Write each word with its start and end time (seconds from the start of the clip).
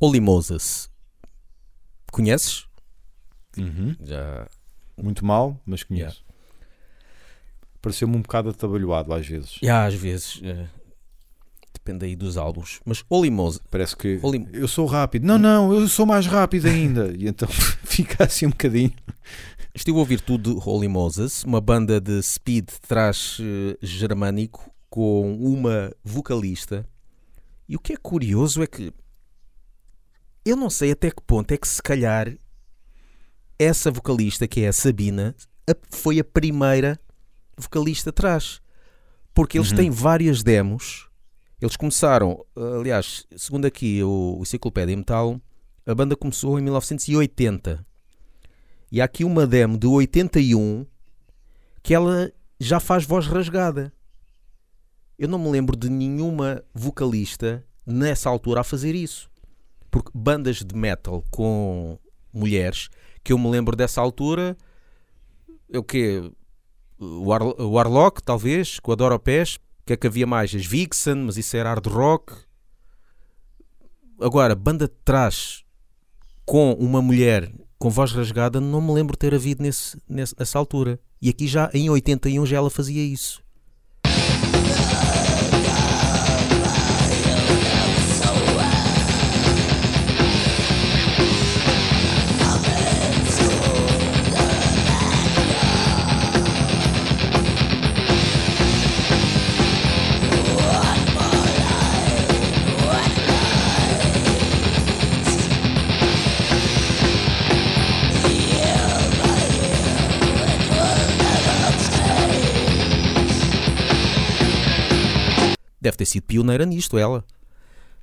Holy 0.00 0.20
Moses. 0.20 0.88
Conheces? 2.12 2.66
Uhum. 3.56 3.96
Já. 4.00 4.46
Muito 5.00 5.24
mal, 5.24 5.60
mas 5.66 5.82
conheço. 5.82 6.24
Pareceu-me 7.80 8.16
um 8.16 8.22
bocado 8.22 8.50
atabalhoado 8.50 9.12
às 9.14 9.26
vezes. 9.26 9.58
Já 9.62 9.86
às 9.86 9.94
vezes. 9.94 10.40
eh, 10.42 10.66
depende 11.72 12.04
aí 12.06 12.16
dos 12.16 12.36
álbuns. 12.36 12.80
Mas 12.84 13.04
Holy 13.08 13.30
Moses. 13.30 13.60
Parece 13.70 13.96
que 13.96 14.18
Holy- 14.22 14.48
eu 14.52 14.66
sou 14.66 14.86
rápido. 14.86 15.24
Não, 15.24 15.38
não, 15.38 15.72
eu 15.72 15.86
sou 15.88 16.04
mais 16.04 16.26
rápido 16.26 16.66
ainda. 16.66 17.14
E 17.16 17.28
então 17.28 17.48
fica 17.84 18.24
assim 18.24 18.46
um 18.46 18.50
bocadinho. 18.50 18.92
Estive 19.74 19.96
a 19.96 20.00
ouvir 20.00 20.20
tudo 20.20 20.54
de 20.54 20.68
Holy 20.68 20.88
Moses, 20.88 21.44
uma 21.44 21.60
banda 21.60 22.00
de 22.00 22.20
speed 22.22 22.68
thrash 22.88 23.38
eh, 23.40 23.76
germânico 23.80 24.72
com 24.90 25.36
uma 25.36 25.92
vocalista. 26.02 26.84
E 27.68 27.76
o 27.76 27.78
que 27.78 27.92
é 27.92 27.96
curioso 27.96 28.60
é 28.62 28.66
que 28.66 28.92
eu 30.48 30.56
não 30.56 30.70
sei 30.70 30.92
até 30.92 31.10
que 31.10 31.22
ponto 31.22 31.52
é 31.52 31.56
que 31.56 31.66
se 31.68 31.82
calhar 31.82 32.32
essa 33.58 33.90
vocalista, 33.90 34.46
que 34.46 34.60
é 34.60 34.68
a 34.68 34.72
Sabina, 34.72 35.34
foi 35.90 36.18
a 36.20 36.24
primeira 36.24 36.98
vocalista 37.56 38.12
thrash. 38.12 38.60
Porque 39.34 39.58
eles 39.58 39.70
Uhum. 39.70 39.76
têm 39.76 39.90
várias 39.90 40.42
demos. 40.42 41.08
Eles 41.60 41.76
começaram, 41.76 42.44
aliás, 42.78 43.26
segundo 43.36 43.64
aqui 43.66 44.02
o 44.02 44.38
Enciclopédia 44.42 44.96
Metal, 44.96 45.40
a 45.84 45.94
banda 45.94 46.14
começou 46.16 46.58
em 46.58 46.62
1980. 46.62 47.84
E 48.92 49.00
há 49.00 49.04
aqui 49.04 49.24
uma 49.24 49.46
demo 49.46 49.76
de 49.76 49.86
81 49.86 50.86
que 51.82 51.94
ela 51.94 52.32
já 52.60 52.78
faz 52.80 53.04
voz 53.04 53.26
rasgada. 53.26 53.92
Eu 55.18 55.28
não 55.28 55.38
me 55.38 55.50
lembro 55.50 55.76
de 55.76 55.88
nenhuma 55.88 56.62
vocalista 56.72 57.64
nessa 57.84 58.28
altura 58.30 58.60
a 58.60 58.64
fazer 58.64 58.94
isso. 58.94 59.27
Porque 59.90 60.10
bandas 60.14 60.56
de 60.62 60.74
metal 60.74 61.24
com 61.30 61.98
mulheres, 62.32 62.88
que 63.24 63.32
eu 63.32 63.38
me 63.38 63.48
lembro 63.48 63.74
dessa 63.76 64.00
altura, 64.00 64.56
é 65.70 65.78
o 65.78 65.82
quê? 65.82 66.30
O, 66.98 67.32
Ar 67.32 67.42
o 67.42 67.70
Warlock, 67.72 68.22
talvez, 68.22 68.78
com 68.80 68.92
a 68.92 68.94
Dora 68.94 69.18
Pés. 69.18 69.56
O 69.56 69.60
que 69.86 69.92
é 69.94 69.96
que 69.96 70.06
havia 70.06 70.26
mais? 70.26 70.54
As 70.54 70.66
Vixen, 70.66 71.14
mas 71.16 71.36
isso 71.38 71.56
era 71.56 71.70
hard 71.70 71.86
rock. 71.86 72.34
Agora, 74.20 74.54
banda 74.54 74.86
de 74.88 74.94
trás 75.04 75.64
com 76.44 76.72
uma 76.74 77.00
mulher 77.00 77.52
com 77.78 77.88
voz 77.88 78.10
rasgada, 78.10 78.60
não 78.60 78.80
me 78.80 78.92
lembro 78.92 79.16
ter 79.16 79.32
havido 79.32 79.62
nesse- 79.62 79.96
nessa 80.08 80.58
altura. 80.58 80.98
E 81.22 81.28
aqui 81.28 81.46
já 81.46 81.70
em 81.72 81.88
81 81.88 82.44
já 82.44 82.56
ela 82.56 82.68
fazia 82.70 83.04
isso. 83.04 83.40
Deve 115.88 115.96
ter 115.96 116.04
sido 116.04 116.22
pioneira 116.24 116.66
nisto, 116.66 116.98
ela. 116.98 117.24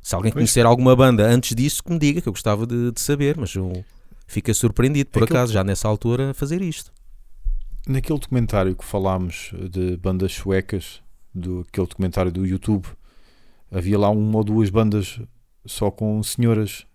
Se 0.00 0.14
alguém 0.14 0.32
Pois. 0.32 0.40
conhecer 0.40 0.64
alguma 0.64 0.96
banda 0.96 1.22
antes 1.26 1.54
disso, 1.54 1.82
que 1.84 1.92
me 1.92 1.98
diga, 1.98 2.22
que 2.22 2.28
eu 2.28 2.32
gostava 2.32 2.66
de, 2.66 2.90
de 2.92 2.98
saber, 3.00 3.36
mas 3.36 3.54
eu 3.54 3.84
fiquei 4.26 4.54
surpreendido, 4.54 5.10
por 5.10 5.20
eu- 5.20 5.26
acaso, 5.26 5.52
já 5.52 5.62
nessa 5.62 5.86
altura, 5.86 6.30
a 6.30 6.34
fazer 6.34 6.62
isto. 6.62 6.90
Naquele 7.86 8.18
documentário 8.18 8.74
que 8.74 8.84
falámos 8.84 9.52
de 9.70 9.98
bandas 9.98 10.32
suecas, 10.32 11.02
do, 11.34 11.66
aquele 11.68 11.86
documentário 11.86 12.32
do 12.32 12.46
YouTube, 12.46 12.86
havia 13.70 13.98
lá 13.98 14.08
uma 14.08 14.38
ou 14.38 14.44
duas 14.44 14.70
bandas 14.70 15.20
só 15.66 15.90
com 15.90 16.22
senhoras. 16.22 16.86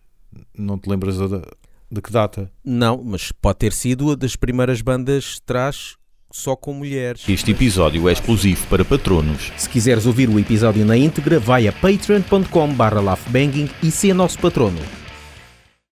Não 0.57 0.79
te 0.79 0.89
lembras 0.89 1.17
da- 1.17 1.47
de 1.91 2.01
que 2.01 2.11
data? 2.11 2.51
Não, 2.65 3.03
mas 3.03 3.31
pode 3.31 3.59
ter 3.59 3.73
sido 3.73 4.15
das 4.15 4.35
primeiras 4.35 4.81
bandas 4.81 5.39
trás 5.45 5.97
só 6.31 6.55
com 6.55 6.73
mulheres. 6.73 7.23
Este 7.27 7.51
episódio 7.51 8.07
é 8.07 8.13
exclusivo 8.13 8.65
para 8.67 8.85
patronos. 8.85 9.51
Se 9.57 9.69
quiseres 9.69 10.05
ouvir 10.05 10.29
o 10.29 10.39
episódio 10.39 10.85
na 10.85 10.97
íntegra, 10.97 11.39
vai 11.39 11.67
a 11.67 11.71
patreon.com 11.71 12.73
barra 12.73 13.01
laughbanging 13.01 13.69
e 13.81 13.91
ser 13.91 14.13
nosso 14.13 14.37
patrono. 14.39 14.98